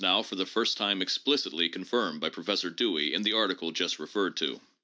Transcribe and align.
now 0.03 0.23
for 0.23 0.35
the 0.35 0.47
first 0.47 0.77
time 0.77 0.99
explicitly 0.99 1.69
confirmed 1.69 2.19
by 2.19 2.27
Professor 2.27 2.71
Dewey 2.71 3.13
in 3.13 3.21
the 3.21 3.33
article 3.33 3.69
just 3.71 3.99
referred 3.99 4.35
to. 4.37 4.59